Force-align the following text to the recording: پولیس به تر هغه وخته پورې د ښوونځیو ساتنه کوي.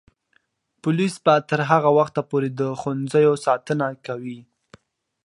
پولیس 0.83 1.15
به 1.25 1.33
تر 1.49 1.59
هغه 1.71 1.89
وخته 1.99 2.21
پورې 2.29 2.49
د 2.59 2.61
ښوونځیو 2.79 3.33
ساتنه 3.45 3.87
کوي. 4.05 4.39